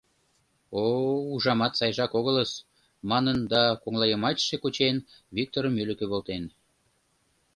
О-о, 0.81 1.13
ужамат, 1.35 1.73
сайжак 1.79 2.11
огылыс,— 2.19 2.51
манын 3.09 3.37
да 3.51 3.61
коҥлайымачше 3.83 4.55
кучен, 4.63 4.95
Викторым 5.35 5.73
ӱлыкӧ 5.81 6.05
волтен. 6.11 6.43